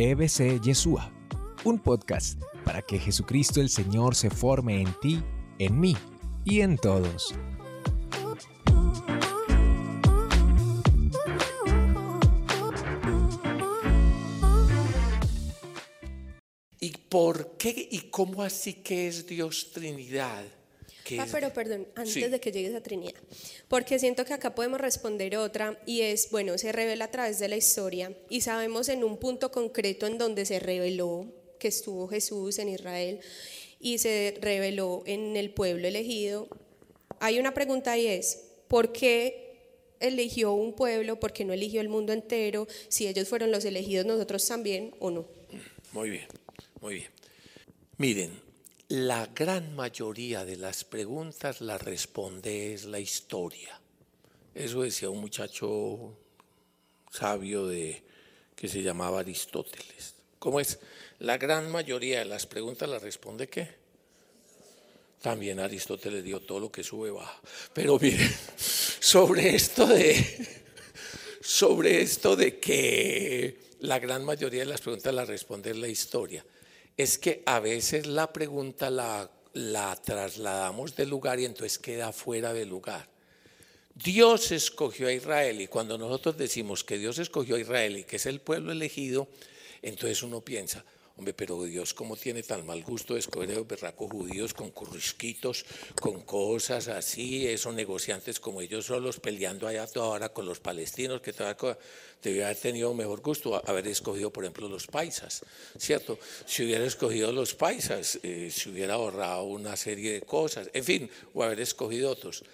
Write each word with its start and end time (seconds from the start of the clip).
EBC 0.00 0.60
Yeshua, 0.60 1.10
un 1.64 1.80
podcast 1.80 2.40
para 2.64 2.82
que 2.82 3.00
Jesucristo 3.00 3.60
el 3.60 3.68
Señor 3.68 4.14
se 4.14 4.30
forme 4.30 4.80
en 4.80 4.94
ti, 5.00 5.20
en 5.58 5.80
mí 5.80 5.96
y 6.44 6.60
en 6.60 6.76
todos. 6.78 7.34
¿Y 16.78 16.90
por 17.10 17.56
qué 17.56 17.88
y 17.90 18.08
cómo 18.12 18.44
así 18.44 18.74
que 18.74 19.08
es 19.08 19.26
Dios 19.26 19.72
Trinidad? 19.72 20.44
Ah, 21.18 21.26
pero 21.30 21.52
perdón, 21.52 21.86
antes 21.94 22.30
de 22.30 22.40
que 22.40 22.52
llegues 22.52 22.74
a 22.74 22.82
Trinidad, 22.82 23.14
porque 23.68 23.98
siento 23.98 24.24
que 24.24 24.34
acá 24.34 24.54
podemos 24.54 24.80
responder 24.80 25.36
otra 25.36 25.80
y 25.86 26.02
es, 26.02 26.30
bueno, 26.30 26.58
se 26.58 26.72
revela 26.72 27.06
a 27.06 27.10
través 27.10 27.38
de 27.38 27.48
la 27.48 27.56
historia 27.56 28.12
y 28.28 28.40
sabemos 28.40 28.88
en 28.88 29.04
un 29.04 29.16
punto 29.18 29.50
concreto 29.50 30.06
en 30.06 30.18
donde 30.18 30.44
se 30.44 30.58
reveló 30.58 31.26
que 31.58 31.68
estuvo 31.68 32.08
Jesús 32.08 32.58
en 32.58 32.68
Israel 32.68 33.20
y 33.80 33.98
se 33.98 34.36
reveló 34.40 35.02
en 35.06 35.36
el 35.36 35.50
pueblo 35.50 35.86
elegido. 35.88 36.48
Hay 37.20 37.38
una 37.38 37.54
pregunta 37.54 37.96
y 37.96 38.06
es, 38.06 38.44
¿por 38.68 38.92
qué 38.92 39.48
eligió 40.00 40.52
un 40.52 40.74
pueblo? 40.74 41.18
¿Por 41.18 41.32
qué 41.32 41.44
no 41.44 41.52
eligió 41.52 41.80
el 41.80 41.88
mundo 41.88 42.12
entero? 42.12 42.66
Si 42.88 43.06
ellos 43.06 43.28
fueron 43.28 43.50
los 43.50 43.64
elegidos, 43.64 44.06
nosotros 44.06 44.46
también 44.46 44.94
o 45.00 45.10
no. 45.10 45.26
Muy 45.92 46.10
bien, 46.10 46.26
muy 46.80 46.94
bien. 46.94 47.10
Miren, 47.96 48.47
la 48.88 49.26
gran 49.34 49.76
mayoría 49.76 50.46
de 50.46 50.56
las 50.56 50.82
preguntas 50.84 51.60
las 51.60 51.82
responde 51.82 52.72
es 52.72 52.86
la 52.86 52.98
historia. 52.98 53.78
Eso 54.54 54.82
decía 54.82 55.10
un 55.10 55.20
muchacho 55.20 56.16
sabio 57.10 57.66
de, 57.66 58.02
que 58.56 58.66
se 58.66 58.82
llamaba 58.82 59.20
Aristóteles. 59.20 60.14
¿Cómo 60.38 60.58
es? 60.58 60.78
La 61.18 61.36
gran 61.36 61.70
mayoría 61.70 62.20
de 62.20 62.24
las 62.24 62.46
preguntas 62.46 62.88
las 62.88 63.02
responde 63.02 63.48
qué? 63.48 63.76
También 65.20 65.60
Aristóteles 65.60 66.24
dio 66.24 66.40
todo 66.40 66.60
lo 66.60 66.72
que 66.72 66.82
sube 66.82 67.10
baja. 67.10 67.40
Pero 67.74 67.98
miren, 67.98 68.34
sobre 68.56 69.54
esto 69.54 69.86
de 69.86 70.64
sobre 71.42 72.00
esto 72.02 72.36
de 72.36 72.58
que 72.58 73.58
la 73.80 73.98
gran 73.98 74.24
mayoría 74.24 74.60
de 74.60 74.66
las 74.66 74.80
preguntas 74.80 75.14
las 75.14 75.28
responde 75.28 75.74
la 75.74 75.88
historia 75.88 76.44
es 76.98 77.16
que 77.16 77.42
a 77.46 77.60
veces 77.60 78.06
la 78.06 78.32
pregunta 78.32 78.90
la, 78.90 79.30
la 79.54 79.96
trasladamos 79.96 80.96
del 80.96 81.08
lugar 81.08 81.38
y 81.38 81.44
entonces 81.44 81.78
queda 81.78 82.12
fuera 82.12 82.52
del 82.52 82.68
lugar. 82.68 83.08
Dios 83.94 84.50
escogió 84.52 85.06
a 85.06 85.12
Israel 85.12 85.60
y 85.60 85.68
cuando 85.68 85.96
nosotros 85.96 86.36
decimos 86.36 86.82
que 86.84 86.98
Dios 86.98 87.18
escogió 87.18 87.54
a 87.54 87.60
Israel 87.60 87.98
y 87.98 88.04
que 88.04 88.16
es 88.16 88.26
el 88.26 88.40
pueblo 88.40 88.72
elegido, 88.72 89.28
entonces 89.80 90.22
uno 90.24 90.40
piensa, 90.40 90.84
Hombre, 91.18 91.34
pero 91.34 91.64
Dios 91.64 91.94
cómo 91.94 92.16
tiene 92.16 92.44
tan 92.44 92.64
mal 92.64 92.84
gusto 92.84 93.16
escoger 93.16 93.50
a 93.50 93.54
los 93.54 93.66
berracos 93.66 94.08
judíos 94.08 94.54
con 94.54 94.70
currisquitos, 94.70 95.64
con 96.00 96.20
cosas 96.22 96.86
así, 96.86 97.44
esos 97.44 97.74
negociantes 97.74 98.38
como 98.38 98.60
ellos 98.60 98.86
solos 98.86 99.18
peleando 99.18 99.66
allá 99.66 99.88
toda 99.88 100.06
hora 100.06 100.28
con 100.28 100.46
los 100.46 100.60
palestinos, 100.60 101.20
que 101.20 101.32
todavía 101.32 101.76
debía 102.22 102.44
haber 102.44 102.58
tenido 102.58 102.94
mejor 102.94 103.20
gusto 103.20 103.60
haber 103.68 103.88
escogido, 103.88 104.32
por 104.32 104.44
ejemplo, 104.44 104.68
los 104.68 104.86
paisas, 104.86 105.42
¿cierto? 105.76 106.20
Si 106.46 106.64
hubiera 106.64 106.84
escogido 106.84 107.32
los 107.32 107.52
paisas, 107.52 108.20
eh, 108.22 108.48
se 108.52 108.70
hubiera 108.70 108.94
ahorrado 108.94 109.42
una 109.42 109.76
serie 109.76 110.12
de 110.12 110.20
cosas, 110.20 110.70
en 110.72 110.84
fin, 110.84 111.10
o 111.34 111.42
haber 111.42 111.58
escogido 111.58 112.12
otros. 112.12 112.44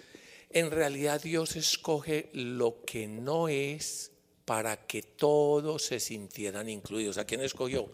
En 0.49 0.71
realidad 0.71 1.21
Dios 1.21 1.55
escoge 1.55 2.29
lo 2.33 2.83
que 2.83 3.07
no 3.07 3.47
es 3.47 4.11
para 4.45 4.87
que 4.87 5.03
todos 5.03 5.83
se 5.83 5.99
sintieran 5.99 6.67
incluidos. 6.67 7.19
¿A 7.19 7.25
quién 7.25 7.41
escogió? 7.41 7.91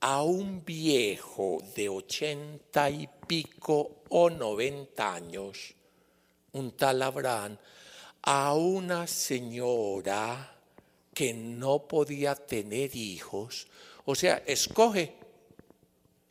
A 0.00 0.22
un 0.22 0.64
viejo 0.64 1.58
de 1.74 1.88
ochenta 1.88 2.88
y 2.88 3.08
pico 3.26 4.02
o 4.08 4.30
noventa 4.30 5.14
años, 5.14 5.74
un 6.52 6.72
tal 6.72 7.02
Abraham, 7.02 7.58
a 8.22 8.54
una 8.54 9.06
señora 9.06 10.56
que 11.14 11.34
no 11.34 11.88
podía 11.88 12.34
tener 12.34 12.94
hijos, 12.94 13.66
o 14.04 14.14
sea, 14.14 14.42
escoge 14.46 15.14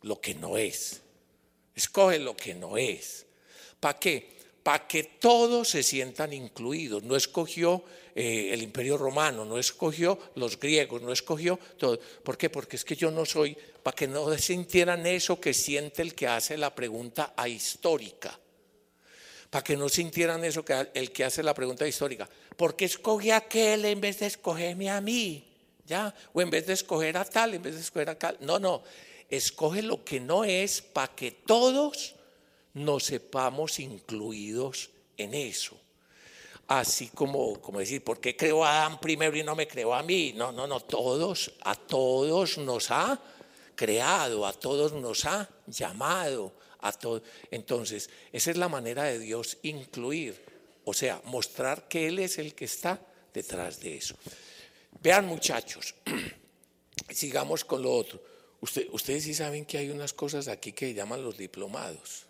lo 0.02 0.20
que 0.20 0.34
no 0.34 0.56
es, 0.56 1.02
escoge 1.74 2.18
lo 2.18 2.34
que 2.34 2.54
no 2.54 2.76
es. 2.76 3.26
¿Para 3.80 3.98
qué? 3.98 4.37
Para 4.68 4.86
que 4.86 5.02
todos 5.02 5.70
se 5.70 5.82
sientan 5.82 6.34
incluidos. 6.34 7.02
No 7.02 7.16
escogió 7.16 7.82
eh, 8.14 8.50
el 8.52 8.60
imperio 8.60 8.98
romano, 8.98 9.46
no 9.46 9.56
escogió 9.56 10.18
los 10.34 10.60
griegos, 10.60 11.00
no 11.00 11.10
escogió 11.10 11.58
todo. 11.78 11.98
¿Por 12.22 12.36
qué? 12.36 12.50
Porque 12.50 12.76
es 12.76 12.84
que 12.84 12.94
yo 12.94 13.10
no 13.10 13.24
soy, 13.24 13.56
para 13.82 13.94
que 13.94 14.06
no 14.06 14.36
sintieran 14.36 15.06
eso 15.06 15.40
que 15.40 15.54
siente 15.54 16.02
el 16.02 16.14
que 16.14 16.26
hace 16.26 16.58
la 16.58 16.74
pregunta 16.74 17.32
histórica. 17.46 18.38
Para 19.48 19.64
que 19.64 19.74
no 19.74 19.88
sintieran 19.88 20.44
eso 20.44 20.62
que 20.62 20.86
el 20.92 21.12
que 21.12 21.24
hace 21.24 21.42
la 21.42 21.54
pregunta 21.54 21.88
histórica. 21.88 22.28
¿Por 22.54 22.76
qué 22.76 22.84
escogí 22.84 23.30
a 23.30 23.38
aquel 23.38 23.86
en 23.86 24.02
vez 24.02 24.18
de 24.18 24.26
escogerme 24.26 24.90
a 24.90 25.00
mí? 25.00 25.50
¿Ya? 25.86 26.14
O 26.34 26.42
en 26.42 26.50
vez 26.50 26.66
de 26.66 26.74
escoger 26.74 27.16
a 27.16 27.24
tal, 27.24 27.54
en 27.54 27.62
vez 27.62 27.74
de 27.74 27.80
escoger 27.80 28.10
a 28.10 28.18
tal. 28.18 28.36
No, 28.40 28.58
no. 28.58 28.82
Escoge 29.30 29.80
lo 29.80 30.04
que 30.04 30.20
no 30.20 30.44
es 30.44 30.82
para 30.82 31.14
que 31.14 31.30
todos 31.30 32.17
nos 32.74 33.04
sepamos 33.04 33.80
incluidos 33.80 34.90
en 35.16 35.34
eso. 35.34 35.76
Así 36.68 37.08
como, 37.08 37.60
como 37.60 37.78
decir, 37.78 38.04
¿por 38.04 38.20
qué 38.20 38.36
creó 38.36 38.64
a 38.64 38.82
Adán 38.82 39.00
primero 39.00 39.36
y 39.36 39.42
no 39.42 39.56
me 39.56 39.66
creó 39.66 39.94
a 39.94 40.02
mí? 40.02 40.34
No, 40.36 40.52
no, 40.52 40.66
no, 40.66 40.80
todos, 40.80 41.52
a 41.62 41.74
todos 41.74 42.58
nos 42.58 42.90
ha 42.90 43.18
creado, 43.74 44.46
a 44.46 44.52
todos 44.52 44.92
nos 44.92 45.24
ha 45.24 45.48
llamado, 45.66 46.52
a. 46.80 46.92
Entonces, 47.50 48.10
esa 48.32 48.50
es 48.50 48.58
la 48.58 48.68
manera 48.68 49.04
de 49.04 49.18
Dios 49.18 49.56
incluir, 49.62 50.44
o 50.84 50.92
sea, 50.92 51.22
mostrar 51.24 51.88
que 51.88 52.06
Él 52.06 52.18
es 52.18 52.36
el 52.36 52.54
que 52.54 52.66
está 52.66 53.00
detrás 53.32 53.80
de 53.80 53.96
eso. 53.96 54.16
Vean 55.00 55.24
muchachos, 55.24 55.94
sigamos 57.08 57.64
con 57.64 57.80
lo 57.80 57.92
otro. 57.94 58.22
ustedes 58.60 59.24
sí 59.24 59.32
saben 59.32 59.64
que 59.64 59.78
hay 59.78 59.88
unas 59.88 60.12
cosas 60.12 60.48
aquí 60.48 60.72
que 60.72 60.92
llaman 60.92 61.22
los 61.22 61.38
diplomados 61.38 62.27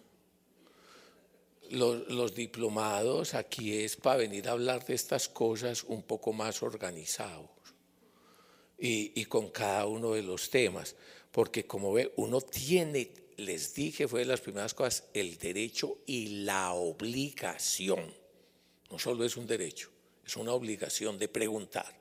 los, 1.70 2.34
diplomados 2.34 3.34
aquí 3.34 3.78
es 3.78 3.96
para 3.96 4.18
venir 4.18 4.48
a 4.48 4.52
hablar 4.52 4.84
de 4.84 4.94
estas 4.94 5.28
cosas 5.28 5.84
un 5.84 6.02
poco 6.02 6.32
más 6.32 6.62
organizados 6.62 7.50
y, 8.78 9.24
con 9.26 9.48
cada 9.50 9.86
uno 9.86 10.12
de 10.12 10.22
los 10.22 10.50
temas, 10.50 10.94
porque 11.32 11.66
como 11.66 11.92
ve, 11.92 12.12
uno 12.16 12.40
tiene, 12.40 13.10
les 13.36 13.74
dije, 13.74 14.06
fue 14.06 14.20
de 14.20 14.26
las 14.26 14.40
primeras 14.40 14.74
cosas, 14.74 15.04
el 15.14 15.36
derecho 15.38 15.98
y 16.06 16.44
la 16.44 16.72
obligación. 16.72 18.14
No 18.90 18.98
solo 18.98 19.24
es 19.24 19.36
un 19.36 19.46
derecho, 19.46 19.90
es 20.24 20.36
una 20.36 20.52
obligación 20.52 21.18
de 21.18 21.28
preguntar, 21.28 21.92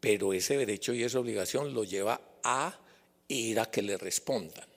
pero 0.00 0.32
ese 0.32 0.56
derecho 0.56 0.92
y 0.92 1.02
esa 1.02 1.18
obligación 1.18 1.72
lo 1.72 1.84
lleva 1.84 2.20
a 2.42 2.78
ir 3.28 3.58
a 3.60 3.70
que 3.70 3.82
le 3.82 3.96
respondan. 3.96 4.68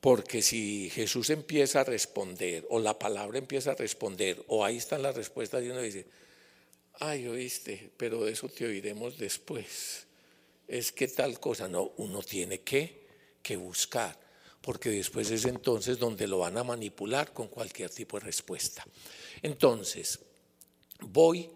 Porque 0.00 0.42
si 0.42 0.90
Jesús 0.90 1.30
empieza 1.30 1.80
a 1.80 1.84
responder, 1.84 2.66
o 2.70 2.78
la 2.78 2.98
palabra 2.98 3.38
empieza 3.38 3.72
a 3.72 3.74
responder, 3.74 4.44
o 4.46 4.64
ahí 4.64 4.76
están 4.76 5.02
las 5.02 5.16
respuestas, 5.16 5.64
y 5.64 5.70
uno 5.70 5.80
dice, 5.80 6.06
ay, 7.00 7.26
oíste, 7.26 7.90
pero 7.96 8.28
eso 8.28 8.48
te 8.48 8.64
oiremos 8.66 9.18
después. 9.18 10.06
Es 10.68 10.92
que 10.92 11.08
tal 11.08 11.40
cosa, 11.40 11.68
no, 11.68 11.92
uno 11.96 12.22
tiene 12.22 12.60
que, 12.60 13.06
que 13.42 13.56
buscar, 13.56 14.18
porque 14.60 14.90
después 14.90 15.30
es 15.30 15.44
entonces 15.46 15.98
donde 15.98 16.26
lo 16.26 16.38
van 16.38 16.58
a 16.58 16.64
manipular 16.64 17.32
con 17.32 17.48
cualquier 17.48 17.90
tipo 17.90 18.18
de 18.18 18.26
respuesta. 18.26 18.86
Entonces, 19.42 20.20
voy 21.00 21.50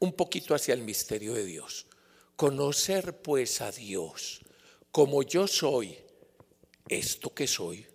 un 0.00 0.12
poquito 0.12 0.54
hacia 0.54 0.74
el 0.74 0.82
misterio 0.82 1.34
de 1.34 1.44
Dios. 1.44 1.86
Conocer 2.36 3.22
pues 3.22 3.60
a 3.60 3.70
Dios 3.70 4.40
como 4.94 5.24
yo 5.24 5.48
soy 5.48 5.98
esto 6.88 7.32
que 7.32 7.46
soy, 7.46 7.86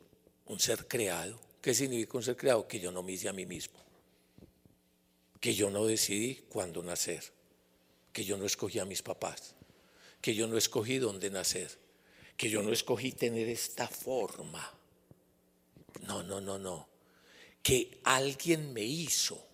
un 0.47 0.59
ser 0.59 0.87
creado, 0.87 1.39
¿qué 1.61 1.73
significa 1.73 2.17
un 2.17 2.23
ser 2.23 2.35
creado? 2.35 2.67
Que 2.67 2.79
yo 2.79 2.91
no 2.91 3.03
me 3.03 3.11
hice 3.11 3.29
a 3.29 3.33
mí 3.33 3.45
mismo, 3.45 3.79
que 5.39 5.53
yo 5.53 5.69
no 5.69 5.85
decidí 5.85 6.35
cuándo 6.49 6.81
nacer, 6.81 7.23
que 8.11 8.25
yo 8.25 8.37
no 8.37 8.45
escogí 8.45 8.79
a 8.79 8.85
mis 8.85 9.01
papás, 9.01 9.53
que 10.21 10.33
yo 10.33 10.47
no 10.47 10.57
escogí 10.57 10.97
dónde 10.97 11.29
nacer, 11.29 11.77
que 12.35 12.49
yo 12.49 12.63
no 12.63 12.71
escogí 12.71 13.11
tener 13.11 13.47
esta 13.47 13.87
forma. 13.87 14.73
No, 16.07 16.23
no, 16.23 16.39
no, 16.39 16.57
no. 16.57 16.87
Que 17.61 17.99
alguien 18.05 18.73
me 18.73 18.81
hizo. 18.81 19.45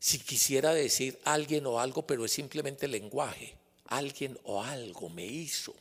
Si 0.00 0.18
quisiera 0.18 0.74
decir 0.74 1.18
alguien 1.24 1.66
o 1.66 1.78
algo, 1.78 2.06
pero 2.06 2.24
es 2.24 2.32
simplemente 2.32 2.88
lenguaje. 2.88 3.56
Alguien 3.86 4.38
o 4.42 4.62
algo 4.62 5.08
me 5.08 5.24
hizo. 5.24 5.74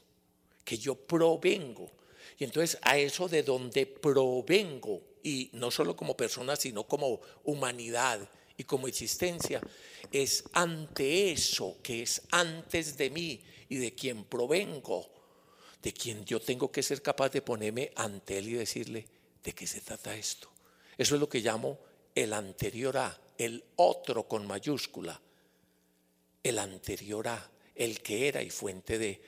Que 0.64 0.78
yo 0.78 0.96
provengo 0.96 1.90
y 2.38 2.44
entonces 2.44 2.78
a 2.82 2.98
eso 2.98 3.28
de 3.28 3.44
donde 3.44 3.86
provengo, 3.86 5.02
y 5.24 5.50
no 5.54 5.72
solo 5.72 5.96
como 5.96 6.16
persona, 6.16 6.56
sino 6.56 6.86
como 6.86 7.20
humanidad 7.44 8.30
y 8.56 8.64
como 8.64 8.88
existencia 8.88 9.62
es 10.12 10.44
ante 10.54 11.32
eso 11.32 11.78
que 11.84 12.04
es 12.04 12.22
antes 12.32 12.98
de 12.98 13.10
mí 13.10 13.44
y 13.70 13.78
de 13.78 13.94
quien 13.94 14.24
provengo, 14.24 15.10
de 15.82 15.94
quien 15.94 16.24
yo 16.26 16.40
tengo 16.40 16.72
que 16.72 16.84
ser 16.84 17.02
capaz 17.02 17.30
de 17.30 17.42
ponerme 17.42 17.92
ante 17.96 18.38
él 18.38 18.50
y 18.50 18.54
decirle, 18.54 19.06
¿de 19.44 19.54
qué 19.54 19.68
se 19.68 19.82
trata 19.82 20.16
esto? 20.16 20.50
Eso 20.98 21.16
es 21.16 21.22
lo 21.22 21.30
que 21.30 21.42
llamo 21.42 21.80
el 22.16 22.34
anterior 22.34 22.98
a, 22.98 23.22
el 23.38 23.64
otro 23.76 24.28
con 24.28 24.48
mayúscula, 24.48 25.22
el 26.42 26.60
anterior 26.60 27.28
a, 27.28 27.52
el 27.76 28.02
que 28.02 28.28
era 28.28 28.42
y 28.42 28.50
fuente 28.50 28.98
de. 28.98 29.22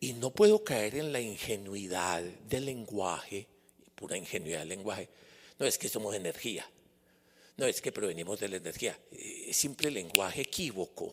Y 0.00 0.12
no 0.12 0.30
puedo 0.30 0.62
caer 0.62 0.96
en 0.96 1.12
la 1.12 1.20
ingenuidad 1.20 2.22
del 2.22 2.66
lenguaje, 2.66 3.46
pura 3.94 4.16
ingenuidad 4.16 4.60
del 4.60 4.68
lenguaje. 4.68 5.08
No 5.58 5.66
es 5.66 5.76
que 5.76 5.88
somos 5.88 6.14
energía, 6.14 6.68
no 7.56 7.66
es 7.66 7.80
que 7.80 7.90
provenimos 7.90 8.38
de 8.38 8.48
la 8.48 8.56
energía, 8.56 8.96
es 9.10 9.56
simple 9.56 9.90
lenguaje 9.90 10.42
equívoco. 10.42 11.12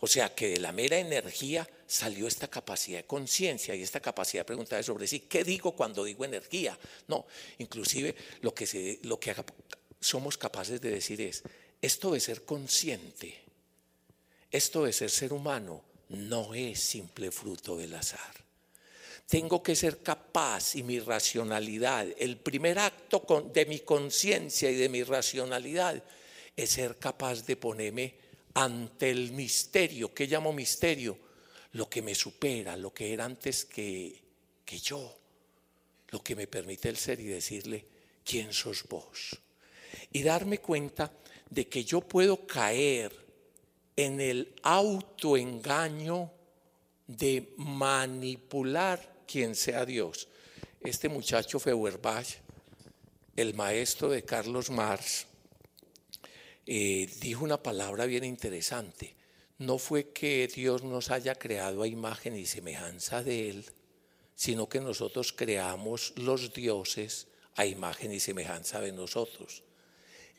O 0.00 0.06
sea 0.06 0.34
que 0.34 0.48
de 0.48 0.60
la 0.60 0.72
mera 0.72 0.98
energía 0.98 1.68
salió 1.86 2.28
esta 2.28 2.48
capacidad 2.48 2.98
de 2.98 3.06
conciencia 3.06 3.74
y 3.74 3.82
esta 3.82 4.00
capacidad 4.00 4.42
de 4.42 4.46
preguntar 4.46 4.82
sobre 4.84 5.06
sí. 5.06 5.20
¿Qué 5.20 5.42
digo 5.42 5.72
cuando 5.72 6.04
digo 6.04 6.24
energía? 6.24 6.78
No, 7.08 7.26
inclusive 7.58 8.14
lo 8.42 8.54
que, 8.54 8.66
se, 8.66 9.00
lo 9.02 9.18
que 9.18 9.34
somos 10.00 10.38
capaces 10.38 10.80
de 10.80 10.90
decir 10.90 11.20
es, 11.20 11.42
esto 11.82 12.12
de 12.12 12.20
ser 12.20 12.44
consciente, 12.44 13.42
esto 14.50 14.84
de 14.84 14.92
ser 14.92 15.10
ser 15.10 15.32
humano, 15.32 15.84
no 16.10 16.54
es 16.54 16.80
simple 16.80 17.30
fruto 17.30 17.76
del 17.76 17.94
azar. 17.94 18.48
Tengo 19.28 19.62
que 19.62 19.76
ser 19.76 19.98
capaz 19.98 20.74
y 20.74 20.82
mi 20.82 21.00
racionalidad, 21.00 22.06
el 22.18 22.38
primer 22.38 22.78
acto 22.78 23.50
de 23.52 23.66
mi 23.66 23.80
conciencia 23.80 24.70
y 24.70 24.76
de 24.76 24.88
mi 24.88 25.02
racionalidad 25.02 26.02
es 26.56 26.70
ser 26.70 26.96
capaz 26.96 27.44
de 27.44 27.56
ponerme 27.56 28.14
ante 28.54 29.10
el 29.10 29.32
misterio, 29.32 30.14
¿qué 30.14 30.26
llamo 30.26 30.52
misterio? 30.52 31.18
Lo 31.72 31.88
que 31.90 32.00
me 32.00 32.14
supera, 32.14 32.76
lo 32.76 32.92
que 32.92 33.12
era 33.12 33.26
antes 33.26 33.66
que, 33.66 34.18
que 34.64 34.78
yo, 34.78 35.18
lo 36.08 36.22
que 36.22 36.34
me 36.34 36.46
permite 36.46 36.88
el 36.88 36.96
ser 36.96 37.20
y 37.20 37.26
decirle, 37.26 37.84
¿quién 38.24 38.52
sos 38.52 38.84
vos? 38.88 39.38
Y 40.10 40.22
darme 40.22 40.58
cuenta 40.58 41.12
de 41.50 41.68
que 41.68 41.84
yo 41.84 42.00
puedo 42.00 42.46
caer 42.46 43.27
en 43.98 44.20
el 44.20 44.54
autoengaño 44.62 46.30
de 47.08 47.52
manipular 47.56 49.24
quien 49.26 49.56
sea 49.56 49.84
Dios. 49.84 50.28
Este 50.80 51.08
muchacho 51.08 51.58
Feuerbach, 51.58 52.28
el 53.34 53.54
maestro 53.54 54.08
de 54.08 54.22
Carlos 54.22 54.70
Marx, 54.70 55.26
eh, 56.64 57.10
dijo 57.20 57.42
una 57.42 57.60
palabra 57.60 58.06
bien 58.06 58.22
interesante. 58.22 59.16
No 59.58 59.78
fue 59.78 60.10
que 60.10 60.46
Dios 60.46 60.84
nos 60.84 61.10
haya 61.10 61.34
creado 61.34 61.82
a 61.82 61.88
imagen 61.88 62.36
y 62.36 62.46
semejanza 62.46 63.24
de 63.24 63.50
Él, 63.50 63.64
sino 64.36 64.68
que 64.68 64.80
nosotros 64.80 65.32
creamos 65.32 66.12
los 66.14 66.54
dioses 66.54 67.26
a 67.56 67.66
imagen 67.66 68.12
y 68.12 68.20
semejanza 68.20 68.80
de 68.80 68.92
nosotros. 68.92 69.64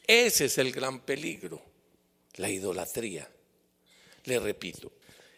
Ese 0.08 0.46
es 0.46 0.58
el 0.60 0.72
gran 0.72 1.02
peligro, 1.02 1.62
la 2.36 2.50
idolatría. 2.50 3.30
Le 4.25 4.39
repito, 4.39 4.92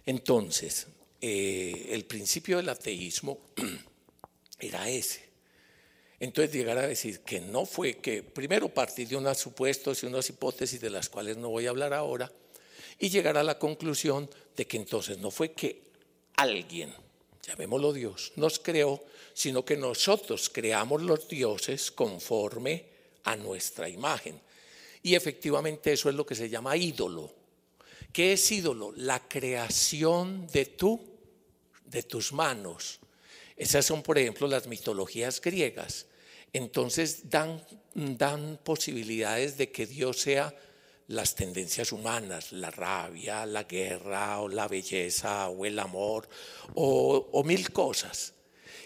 entonces, 0.06 0.88
eh, 1.20 1.90
el 1.92 2.06
principio 2.06 2.58
del 2.58 2.70
ateísmo 2.70 3.40
era 4.60 4.90
ese. 4.90 5.30
Entonces 6.20 6.54
llegar 6.54 6.78
a 6.78 6.88
decir 6.88 7.22
que 7.22 7.42
no 7.42 7.66
fue 7.66 7.98
que, 7.98 8.22
primero 8.22 8.70
partir 8.70 9.08
de 9.08 9.16
unos 9.16 9.40
supuestos 9.40 10.04
y 10.04 10.06
unas 10.06 10.30
hipótesis 10.30 10.80
de 10.80 10.92
las 10.92 11.10
cuales 11.10 11.38
no 11.38 11.50
voy 11.50 11.66
a 11.66 11.72
hablar 11.72 11.94
ahora, 11.94 12.32
y 13.00 13.10
llegar 13.10 13.38
a 13.38 13.44
la 13.44 13.58
conclusión 13.58 14.30
de 14.56 14.68
que 14.68 14.78
entonces 14.78 15.18
no 15.18 15.32
fue 15.32 15.54
que 15.54 15.82
alguien, 16.36 16.94
llamémoslo 17.42 17.92
Dios, 17.94 18.34
nos 18.36 18.60
creó, 18.60 19.04
sino 19.34 19.66
que 19.66 19.76
nosotros 19.76 20.50
creamos 20.50 21.02
los 21.02 21.28
dioses 21.28 21.90
conforme 21.92 22.86
a 23.24 23.36
nuestra 23.36 23.90
imagen. 23.90 24.40
Y 25.02 25.16
efectivamente 25.16 25.94
eso 25.94 26.10
es 26.10 26.16
lo 26.16 26.26
que 26.26 26.36
se 26.36 26.50
llama 26.50 26.78
ídolo. 26.78 27.34
¿Qué 28.14 28.34
es 28.34 28.52
ídolo? 28.52 28.94
La 28.96 29.28
creación 29.28 30.48
de 30.48 30.66
tú 30.66 31.00
de 31.86 32.04
tus 32.04 32.34
manos. 32.34 33.00
Esas 33.56 33.86
son, 33.86 34.02
por 34.02 34.18
ejemplo, 34.18 34.48
las 34.48 34.68
mitologías 34.68 35.40
griegas. 35.42 36.08
Entonces 36.54 37.30
dan, 37.30 37.64
dan 37.94 38.60
posibilidades 38.64 39.58
de 39.58 39.72
que 39.72 39.86
Dios 39.86 40.20
sea 40.20 40.54
las 41.08 41.36
tendencias 41.36 41.92
humanas, 41.92 42.54
la 42.54 42.72
rabia, 42.72 43.46
la 43.46 43.64
guerra, 43.64 44.40
o 44.40 44.48
la 44.48 44.68
belleza, 44.68 45.50
o 45.50 45.66
el 45.66 45.78
amor, 45.80 46.28
o, 46.74 47.30
o 47.32 47.44
mil 47.44 47.72
cosas. 47.72 48.34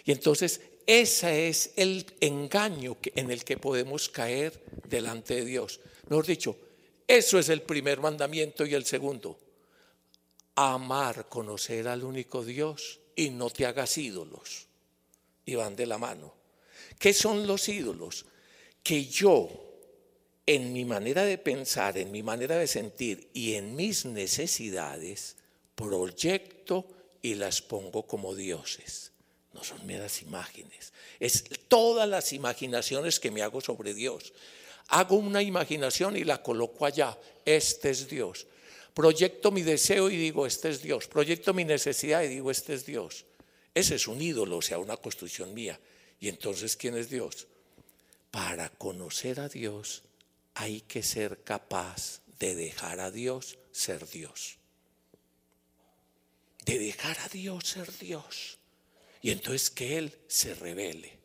Y 0.04 0.12
entonces 0.12 0.60
ese 0.86 1.48
es 1.48 1.72
el 1.76 2.06
engaño 2.20 2.96
en 3.14 3.30
el 3.30 3.44
que 3.44 3.56
podemos 3.56 4.08
caer 4.08 4.62
delante 4.88 5.34
de 5.36 5.44
Dios. 5.44 5.80
Mejor 6.08 6.26
dicho, 6.26 6.56
eso 7.06 7.38
es 7.38 7.48
el 7.48 7.62
primer 7.62 8.00
mandamiento 8.00 8.66
y 8.66 8.74
el 8.74 8.84
segundo 8.84 9.38
amar, 10.56 11.28
conocer 11.28 11.86
al 11.86 12.02
único 12.02 12.44
Dios 12.44 12.98
y 13.14 13.30
no 13.30 13.50
te 13.50 13.66
hagas 13.66 13.96
ídolos. 13.98 14.66
Y 15.44 15.54
van 15.54 15.76
de 15.76 15.86
la 15.86 15.98
mano. 15.98 16.34
¿Qué 16.98 17.12
son 17.12 17.46
los 17.46 17.68
ídolos? 17.68 18.24
Que 18.82 19.04
yo, 19.04 19.48
en 20.44 20.72
mi 20.72 20.84
manera 20.84 21.24
de 21.24 21.38
pensar, 21.38 21.96
en 21.98 22.10
mi 22.10 22.22
manera 22.22 22.56
de 22.56 22.66
sentir 22.66 23.28
y 23.32 23.54
en 23.54 23.76
mis 23.76 24.06
necesidades, 24.06 25.36
proyecto 25.74 26.86
y 27.22 27.34
las 27.34 27.62
pongo 27.62 28.06
como 28.06 28.34
dioses. 28.34 29.12
No 29.52 29.62
son 29.62 29.86
meras 29.86 30.22
imágenes. 30.22 30.92
Es 31.20 31.44
todas 31.68 32.08
las 32.08 32.32
imaginaciones 32.32 33.20
que 33.20 33.30
me 33.30 33.42
hago 33.42 33.60
sobre 33.60 33.94
Dios. 33.94 34.32
Hago 34.88 35.16
una 35.16 35.42
imaginación 35.42 36.16
y 36.16 36.24
la 36.24 36.42
coloco 36.42 36.86
allá. 36.86 37.18
Este 37.44 37.90
es 37.90 38.08
Dios. 38.08 38.46
Proyecto 38.94 39.50
mi 39.50 39.62
deseo 39.62 40.08
y 40.08 40.16
digo, 40.16 40.46
este 40.46 40.70
es 40.70 40.80
Dios. 40.80 41.06
Proyecto 41.06 41.52
mi 41.52 41.64
necesidad 41.64 42.22
y 42.22 42.28
digo, 42.28 42.50
este 42.50 42.74
es 42.74 42.86
Dios. 42.86 43.26
Ese 43.74 43.96
es 43.96 44.08
un 44.08 44.22
ídolo, 44.22 44.58
o 44.58 44.62
sea, 44.62 44.78
una 44.78 44.96
construcción 44.96 45.52
mía. 45.52 45.78
Y 46.18 46.28
entonces, 46.28 46.76
¿quién 46.76 46.96
es 46.96 47.10
Dios? 47.10 47.46
Para 48.30 48.70
conocer 48.70 49.40
a 49.40 49.48
Dios 49.48 50.02
hay 50.54 50.80
que 50.80 51.02
ser 51.02 51.42
capaz 51.42 52.22
de 52.38 52.54
dejar 52.54 53.00
a 53.00 53.10
Dios 53.10 53.58
ser 53.72 54.08
Dios. 54.08 54.56
De 56.64 56.78
dejar 56.78 57.18
a 57.18 57.28
Dios 57.28 57.68
ser 57.68 57.92
Dios. 57.98 58.56
Y 59.20 59.30
entonces 59.30 59.70
que 59.70 59.98
Él 59.98 60.14
se 60.26 60.54
revele. 60.54 61.18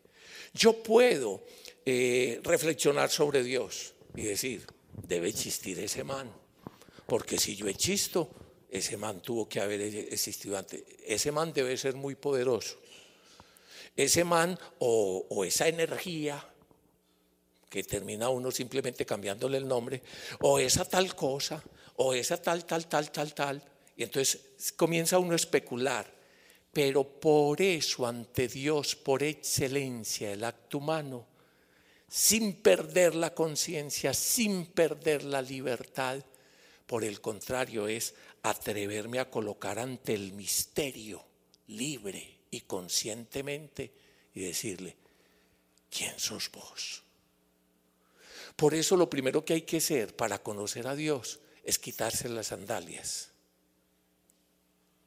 Yo 0.53 0.83
puedo 0.83 1.45
eh, 1.85 2.39
reflexionar 2.43 3.09
sobre 3.09 3.43
Dios 3.43 3.93
y 4.15 4.23
decir, 4.23 4.65
debe 5.07 5.29
existir 5.29 5.79
ese 5.79 6.03
man 6.03 6.31
porque 7.11 7.37
si 7.37 7.57
yo 7.57 7.67
existo, 7.67 8.29
ese 8.69 8.95
man 8.95 9.21
tuvo 9.21 9.49
que 9.49 9.59
haber 9.59 9.81
existido 9.81 10.57
antes. 10.57 10.81
Ese 11.05 11.29
man 11.29 11.51
debe 11.51 11.75
ser 11.75 11.93
muy 11.93 12.15
poderoso. 12.15 12.77
Ese 13.97 14.23
man 14.23 14.57
o, 14.79 15.43
esa 15.43 15.67
energía 15.67 16.41
que 17.69 17.83
termina 17.83 18.29
uno 18.29 18.49
simplemente 18.49 19.05
cambiándole 19.05 19.57
el 19.57 19.67
nombre, 19.67 20.01
o 20.39 20.57
esa 20.57 20.85
tal 20.85 21.13
cosa, 21.13 21.61
o 21.97 22.13
esa 22.13 22.41
tal, 22.41 22.63
tal, 22.63 22.87
tal, 22.87 23.11
tal, 23.11 23.33
tal. 23.33 23.61
Y 23.97 24.03
entonces 24.03 24.71
comienza 24.77 25.19
uno 25.19 25.33
a 25.33 25.35
especular. 25.35 26.09
Pero 26.71 27.03
por 27.03 27.61
eso 27.61 28.07
ante 28.07 28.47
Dios, 28.47 28.95
por 28.95 29.21
excelencia, 29.21 30.31
el 30.31 30.45
acto 30.45 30.77
humano, 30.77 31.27
sin 32.11 32.61
perder 32.61 33.15
la 33.15 33.33
conciencia, 33.33 34.13
sin 34.13 34.65
perder 34.65 35.23
la 35.23 35.41
libertad, 35.41 36.21
por 36.85 37.05
el 37.05 37.21
contrario, 37.21 37.87
es 37.87 38.15
atreverme 38.43 39.19
a 39.19 39.29
colocar 39.29 39.79
ante 39.79 40.13
el 40.13 40.33
misterio 40.33 41.23
libre 41.67 42.39
y 42.51 42.61
conscientemente 42.61 43.93
y 44.35 44.41
decirle, 44.41 44.97
¿quién 45.89 46.19
sos 46.19 46.51
vos? 46.51 47.01
Por 48.57 48.73
eso 48.75 48.97
lo 48.97 49.09
primero 49.09 49.45
que 49.45 49.53
hay 49.53 49.61
que 49.61 49.77
hacer 49.77 50.13
para 50.13 50.43
conocer 50.43 50.87
a 50.87 50.95
Dios 50.95 51.39
es 51.63 51.79
quitarse 51.79 52.27
las 52.27 52.47
sandalias. 52.47 53.29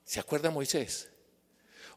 ¿Se 0.06 0.20
acuerda 0.20 0.50
Moisés? 0.50 1.10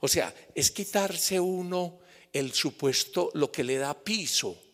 O 0.02 0.10
sea, 0.10 0.36
es 0.54 0.70
quitarse 0.70 1.40
uno 1.40 2.00
el 2.34 2.52
supuesto, 2.52 3.32
lo 3.36 3.50
que 3.54 3.64
le 3.64 3.78
da 3.78 4.04
piso 4.04 4.67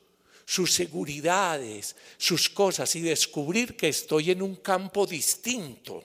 sus 0.46 0.74
seguridades, 0.74 1.96
sus 2.18 2.50
cosas 2.50 2.96
y 2.96 3.02
descubrir 3.02 3.76
que 3.76 3.90
estoy 3.90 4.32
en 4.32 4.42
un 4.42 4.58
campo 4.58 5.06
distinto. 5.06 6.04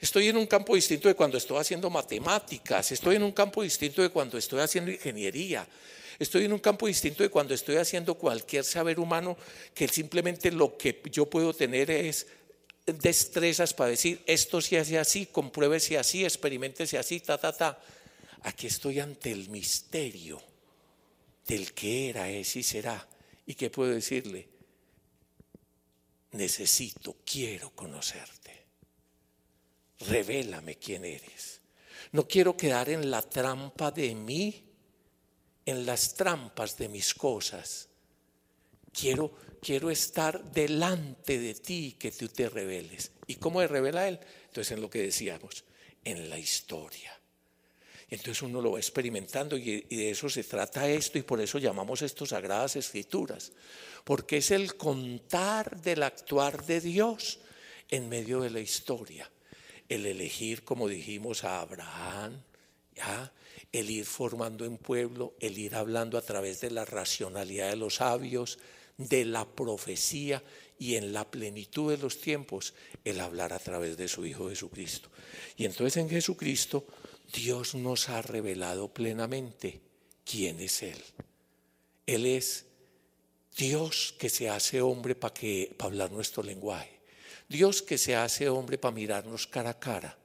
Estoy 0.00 0.28
en 0.28 0.36
un 0.36 0.46
campo 0.46 0.74
distinto 0.74 1.08
de 1.08 1.14
cuando 1.14 1.38
estoy 1.38 1.58
haciendo 1.58 1.88
matemáticas, 1.88 2.92
estoy 2.92 3.16
en 3.16 3.22
un 3.22 3.32
campo 3.32 3.62
distinto 3.62 4.02
de 4.02 4.10
cuando 4.10 4.36
estoy 4.36 4.60
haciendo 4.60 4.90
ingeniería, 4.90 5.66
Estoy 6.18 6.46
en 6.46 6.52
un 6.52 6.58
campo 6.58 6.86
distinto 6.86 7.22
de 7.22 7.28
cuando 7.28 7.52
estoy 7.52 7.76
haciendo 7.76 8.14
cualquier 8.14 8.64
saber 8.64 8.98
humano, 8.98 9.36
que 9.74 9.86
simplemente 9.86 10.50
lo 10.50 10.76
que 10.76 11.02
yo 11.10 11.26
puedo 11.26 11.52
tener 11.52 11.90
es 11.90 12.26
destrezas 12.86 13.74
para 13.74 13.90
decir, 13.90 14.22
esto 14.26 14.60
se 14.60 14.78
hace 14.78 14.98
así, 14.98 15.26
compruébese 15.26 15.98
así, 15.98 16.24
experimentese 16.24 16.96
así, 16.96 17.20
ta, 17.20 17.36
ta, 17.36 17.52
ta. 17.52 17.78
Aquí 18.42 18.66
estoy 18.66 19.00
ante 19.00 19.30
el 19.30 19.48
misterio 19.50 20.40
del 21.46 21.72
que 21.72 22.10
era, 22.10 22.30
es 22.30 22.56
y 22.56 22.62
será. 22.62 23.06
¿Y 23.46 23.54
qué 23.54 23.70
puedo 23.70 23.92
decirle? 23.92 24.48
Necesito, 26.32 27.18
quiero 27.24 27.70
conocerte. 27.70 28.66
Revélame 30.00 30.76
quién 30.76 31.04
eres. 31.04 31.60
No 32.12 32.26
quiero 32.26 32.56
quedar 32.56 32.88
en 32.88 33.10
la 33.10 33.22
trampa 33.22 33.90
de 33.90 34.14
mí, 34.14 34.64
en 35.64 35.86
las 35.86 36.14
trampas 36.14 36.76
de 36.76 36.88
mis 36.88 37.14
cosas. 37.14 37.88
Quiero, 38.92 39.34
quiero 39.60 39.90
estar 39.90 40.50
delante 40.52 41.38
de 41.38 41.54
ti 41.54 41.96
que 41.98 42.12
tú 42.12 42.28
te 42.28 42.48
reveles. 42.48 43.12
¿Y 43.26 43.36
cómo 43.36 43.60
se 43.60 43.68
revela 43.68 44.08
Él? 44.08 44.18
Entonces 44.46 44.72
en 44.72 44.80
lo 44.80 44.90
que 44.90 45.02
decíamos, 45.02 45.64
en 46.04 46.28
la 46.28 46.38
historia. 46.38 47.18
Entonces 48.08 48.42
uno 48.42 48.60
lo 48.60 48.72
va 48.72 48.78
experimentando 48.78 49.56
y, 49.56 49.80
de 49.82 50.10
eso 50.10 50.28
se 50.28 50.44
trata 50.44 50.88
esto 50.88 51.18
y 51.18 51.22
por 51.22 51.40
eso 51.40 51.58
llamamos 51.58 52.02
esto 52.02 52.24
Sagradas 52.24 52.76
Escrituras, 52.76 53.52
porque 54.04 54.36
es 54.38 54.52
el 54.52 54.76
contar 54.76 55.80
del 55.80 56.04
actuar 56.04 56.64
de 56.64 56.80
Dios 56.80 57.40
en 57.90 58.08
medio 58.08 58.40
de 58.40 58.50
la 58.50 58.60
historia, 58.60 59.30
el 59.88 60.06
elegir, 60.06 60.62
como 60.62 60.88
dijimos, 60.88 61.42
a 61.42 61.60
Abraham, 61.60 62.40
¿ya? 62.94 63.32
el 63.72 63.90
ir 63.90 64.04
formando 64.04 64.64
en 64.64 64.78
pueblo, 64.78 65.34
el 65.40 65.58
ir 65.58 65.74
hablando 65.74 66.16
a 66.16 66.22
través 66.22 66.60
de 66.60 66.70
la 66.70 66.84
racionalidad 66.84 67.70
de 67.70 67.76
los 67.76 67.96
sabios, 67.96 68.58
de 68.96 69.24
la 69.24 69.44
profecía 69.44 70.42
y 70.78 70.94
en 70.94 71.12
la 71.12 71.28
plenitud 71.28 71.90
de 71.90 71.98
los 71.98 72.20
tiempos, 72.20 72.74
el 73.04 73.20
hablar 73.20 73.52
a 73.52 73.58
través 73.58 73.96
de 73.96 74.08
su 74.08 74.24
Hijo 74.24 74.48
Jesucristo. 74.48 75.10
Y 75.56 75.64
entonces 75.64 75.96
en 75.96 76.08
Jesucristo 76.08 76.86
Dios 77.32 77.74
nos 77.74 78.08
ha 78.08 78.22
revelado 78.22 78.92
plenamente 78.92 79.80
quién 80.24 80.60
es 80.60 80.82
Él. 80.82 81.02
Él 82.06 82.26
es 82.26 82.66
Dios 83.56 84.14
que 84.18 84.28
se 84.28 84.48
hace 84.48 84.80
hombre 84.80 85.14
para 85.14 85.34
hablar 85.78 86.12
nuestro 86.12 86.42
lenguaje. 86.42 87.00
Dios 87.48 87.82
que 87.82 87.98
se 87.98 88.16
hace 88.16 88.48
hombre 88.48 88.78
para 88.78 88.94
mirarnos 88.94 89.46
cara 89.46 89.70
a 89.70 89.78
cara. 89.78 90.18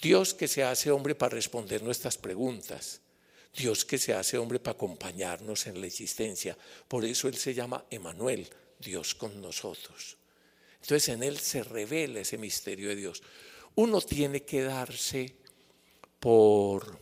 Dios 0.00 0.34
que 0.34 0.48
se 0.48 0.64
hace 0.64 0.90
hombre 0.90 1.14
para 1.14 1.34
responder 1.34 1.82
nuestras 1.82 2.18
preguntas. 2.18 3.00
Dios 3.54 3.84
que 3.84 3.98
se 3.98 4.14
hace 4.14 4.38
hombre 4.38 4.58
para 4.58 4.74
acompañarnos 4.74 5.66
en 5.66 5.80
la 5.80 5.86
existencia. 5.86 6.56
Por 6.88 7.04
eso 7.04 7.28
Él 7.28 7.36
se 7.36 7.54
llama 7.54 7.84
Emanuel, 7.90 8.48
Dios 8.78 9.14
con 9.14 9.40
nosotros. 9.40 10.16
Entonces 10.80 11.08
en 11.10 11.22
Él 11.22 11.38
se 11.38 11.62
revela 11.62 12.20
ese 12.20 12.38
misterio 12.38 12.88
de 12.88 12.96
Dios. 12.96 13.22
Uno 13.74 14.00
tiene 14.00 14.42
que 14.42 14.62
darse 14.62 15.36
por, 16.22 17.00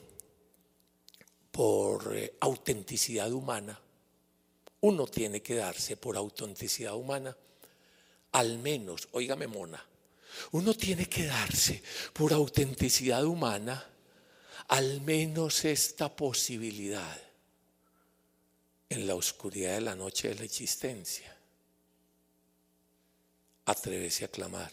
por 1.51 2.17
eh, 2.17 2.39
autenticidad 2.41 3.31
humana, 3.31 3.79
uno 4.81 5.07
tiene 5.07 5.43
que 5.43 5.57
darse 5.57 5.99
por 5.99 6.17
autenticidad 6.17 6.95
humana, 6.95 7.37
al 8.33 8.57
menos, 8.61 9.09
oígame 9.13 9.47
mona, 9.47 9.85
uno 10.53 10.73
tiene 10.73 11.07
que 11.07 11.27
darse 11.27 11.83
por 12.15 12.33
autenticidad 12.33 13.23
humana 13.27 13.87
al 14.69 15.03
menos 15.03 15.67
esta 15.67 16.09
posibilidad 16.17 17.21
en 18.89 19.07
la 19.07 19.17
oscuridad 19.17 19.75
de 19.75 19.83
la 19.83 19.95
noche 19.95 20.29
de 20.29 20.37
la 20.37 20.45
existencia. 20.45 21.37
Atrévese 23.67 24.25
a 24.25 24.29
clamar, 24.29 24.73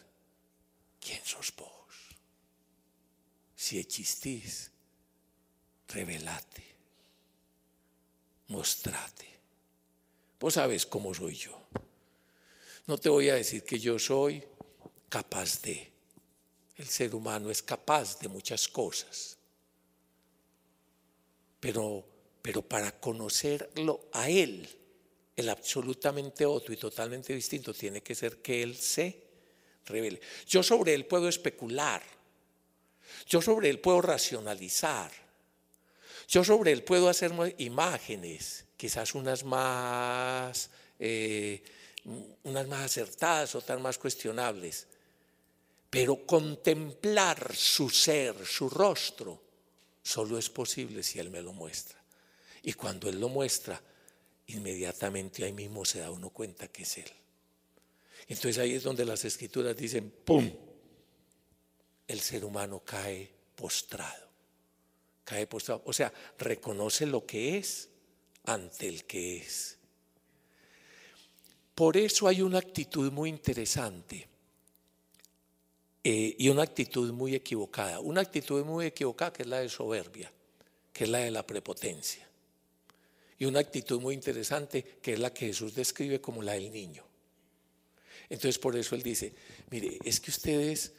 ¿quién 1.02 1.20
sos 1.26 1.54
vos? 1.58 1.77
Si 3.68 3.80
existís, 3.80 4.72
revelate, 5.90 6.64
mostrate. 8.48 9.28
Vos 10.40 10.54
sabes 10.54 10.86
cómo 10.86 11.14
soy 11.14 11.36
yo. 11.36 11.68
No 12.86 12.98
te 12.98 13.10
voy 13.10 13.28
a 13.28 13.36
decir 13.36 13.64
que 13.64 13.78
yo 13.78 14.00
soy 14.00 14.42
capaz 15.10 15.62
de. 15.64 15.92
El 16.78 16.88
ser 16.88 17.14
humano 17.14 17.50
es 17.50 17.62
capaz 17.62 18.18
de 18.20 18.30
muchas 18.30 18.70
cosas. 18.70 19.38
Pero, 21.60 22.06
pero 22.42 22.62
para 22.62 22.98
conocerlo 22.98 24.08
a 24.14 24.30
Él, 24.30 24.70
el 25.36 25.50
absolutamente 25.50 26.46
otro 26.46 26.74
y 26.74 26.78
totalmente 26.78 27.34
distinto, 27.34 27.74
tiene 27.74 28.02
que 28.02 28.16
ser 28.16 28.42
que 28.42 28.64
Él 28.64 28.78
se 28.78 29.24
revele. 29.86 30.22
Yo 30.48 30.64
sobre 30.64 30.94
Él 30.94 31.06
puedo 31.06 31.28
especular 31.28 32.17
yo 33.28 33.42
sobre 33.42 33.70
él 33.70 33.80
puedo 33.80 34.02
racionalizar. 34.02 35.12
Yo 36.28 36.44
sobre 36.44 36.72
él 36.72 36.84
puedo 36.84 37.08
hacer 37.08 37.32
imágenes, 37.58 38.66
quizás 38.76 39.16
unas 39.16 39.44
más, 39.44 40.70
eh, 41.00 41.64
unas 42.44 42.68
más 42.68 42.86
acertadas, 42.86 43.56
otras 43.56 43.80
más 43.80 43.98
cuestionables. 43.98 44.88
Pero 45.90 46.26
contemplar 46.26 47.56
su 47.56 47.90
ser, 47.90 48.46
su 48.46 48.70
rostro, 48.70 49.42
solo 50.04 50.38
es 50.38 50.50
posible 50.50 51.02
si 51.02 51.20
Él 51.20 51.30
me 51.30 51.42
lo 51.42 51.54
muestra. 51.54 51.98
Y 52.64 52.74
cuando 52.74 53.10
Él 53.10 53.20
lo 53.22 53.30
muestra, 53.30 53.82
inmediatamente 54.48 55.46
ahí 55.46 55.54
mismo 55.54 55.86
se 55.86 56.00
da 56.00 56.12
uno 56.12 56.30
cuenta 56.30 56.68
que 56.68 56.84
es 56.84 56.98
Él. 56.98 57.12
Entonces 58.28 58.58
ahí 58.58 58.74
es 58.74 58.84
donde 58.84 59.06
las 59.06 59.24
escrituras 59.24 59.78
dicen, 59.78 60.12
¡pum! 60.26 60.52
El 62.08 62.20
ser 62.20 62.46
humano 62.46 62.82
cae 62.86 63.30
postrado. 63.56 64.28
Cae 65.24 65.46
postrado. 65.48 65.84
O 65.86 65.94
sea, 65.94 66.12
reconoce 66.38 67.06
lo 67.06 67.26
que 67.26 67.58
es 67.58 67.90
ante 68.46 68.88
el 68.88 69.04
que 69.06 69.38
es. 69.38 69.78
Por 71.76 71.98
eso 71.98 72.28
hay 72.28 72.42
una 72.42 72.58
actitud 72.58 73.12
muy 73.12 73.30
interesante 73.30 74.28
eh, 76.04 76.36
y 76.40 76.50
una 76.50 76.64
actitud 76.64 77.12
muy 77.12 77.36
equivocada. 77.36 78.00
Una 78.00 78.22
actitud 78.22 78.64
muy 78.66 78.88
equivocada 78.88 79.34
que 79.34 79.44
es 79.44 79.50
la 79.50 79.60
de 79.60 79.70
soberbia, 79.70 80.32
que 80.94 81.04
es 81.04 81.10
la 81.10 81.20
de 81.20 81.32
la 81.32 81.46
prepotencia. 81.46 82.28
Y 83.38 83.46
una 83.46 83.60
actitud 83.60 84.02
muy 84.02 84.16
interesante 84.16 84.98
que 85.02 85.14
es 85.14 85.20
la 85.20 85.34
que 85.34 85.48
Jesús 85.48 85.76
describe 85.76 86.20
como 86.20 86.42
la 86.42 86.54
del 86.54 86.72
niño. 86.72 87.04
Entonces 88.30 88.58
por 88.58 88.76
eso 88.76 88.96
él 88.96 89.04
dice, 89.04 89.34
mire, 89.70 90.00
es 90.04 90.20
que 90.20 90.32
ustedes 90.32 90.94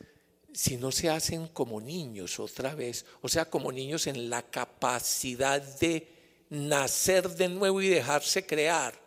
si 0.59 0.77
no 0.77 0.91
se 0.91 1.09
hacen 1.09 1.47
como 1.47 1.81
niños 1.81 2.41
otra 2.41 2.75
vez, 2.75 3.07
o 3.23 3.29
sea, 3.29 3.45
como 3.45 3.71
niños 3.71 4.09
en 4.09 4.29
la 4.29 4.43
capacidad 4.43 5.63
de 5.63 6.09
nacer 6.51 7.29
de 7.29 7.49
nuevo 7.49 7.81
y 7.81 7.87
dejarse 7.87 8.45
crear, 8.45 9.01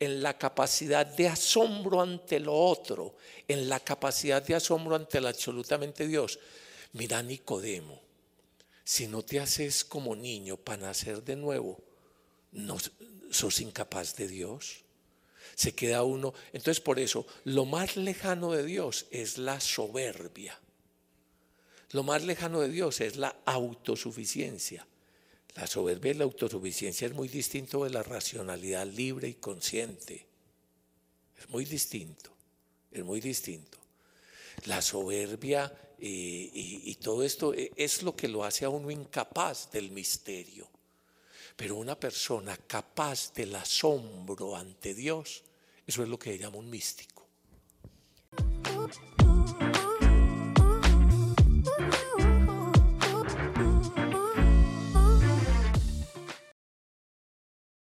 en 0.00 0.22
la 0.22 0.38
capacidad 0.38 1.04
de 1.04 1.28
asombro 1.28 2.00
ante 2.00 2.40
lo 2.40 2.54
otro, 2.54 3.14
en 3.46 3.68
la 3.68 3.78
capacidad 3.78 4.42
de 4.42 4.54
asombro 4.54 4.96
ante 4.96 5.18
el 5.18 5.26
absolutamente 5.26 6.06
Dios. 6.06 6.38
Mira 6.94 7.22
Nicodemo, 7.22 8.00
si 8.82 9.06
no 9.06 9.22
te 9.22 9.38
haces 9.38 9.84
como 9.84 10.16
niño 10.16 10.56
para 10.56 10.86
nacer 10.86 11.22
de 11.22 11.36
nuevo, 11.36 11.78
no 12.52 12.78
sos 13.30 13.60
incapaz 13.60 14.16
de 14.16 14.28
Dios. 14.28 14.76
Se 15.56 15.74
queda 15.74 16.04
uno. 16.04 16.32
Entonces 16.54 16.80
por 16.80 16.98
eso, 16.98 17.26
lo 17.44 17.66
más 17.66 17.98
lejano 17.98 18.52
de 18.52 18.64
Dios 18.64 19.04
es 19.10 19.36
la 19.36 19.60
soberbia. 19.60 20.58
Lo 21.92 22.02
más 22.02 22.24
lejano 22.24 22.60
de 22.60 22.68
Dios 22.68 23.00
es 23.00 23.16
la 23.16 23.36
autosuficiencia. 23.44 24.86
La 25.54 25.66
soberbia 25.66 26.12
y 26.12 26.14
la 26.14 26.24
autosuficiencia 26.24 27.06
es 27.06 27.14
muy 27.14 27.28
distinto 27.28 27.84
de 27.84 27.90
la 27.90 28.02
racionalidad 28.02 28.86
libre 28.86 29.28
y 29.28 29.34
consciente. 29.34 30.26
Es 31.38 31.48
muy 31.48 31.64
distinto, 31.64 32.30
es 32.90 33.04
muy 33.04 33.20
distinto. 33.20 33.78
La 34.64 34.82
soberbia 34.82 35.72
y, 35.98 36.50
y, 36.84 36.94
todo 36.96 37.22
esto 37.22 37.54
e, 37.54 37.72
es 37.76 38.02
lo 38.02 38.14
que 38.14 38.28
lo 38.28 38.44
hace 38.44 38.64
a 38.64 38.68
uno 38.68 38.90
incapaz 38.90 39.70
del 39.70 39.90
misterio. 39.90 40.68
Pero 41.56 41.76
una 41.76 41.98
persona 41.98 42.56
capaz 42.66 43.32
del 43.32 43.54
asombro 43.54 44.56
ante 44.56 44.94
Dios, 44.94 45.42
eso 45.86 46.02
es 46.02 46.08
lo 46.08 46.18
que 46.18 46.36
llama 46.36 46.58
un 46.58 46.68
místico. 46.68 47.26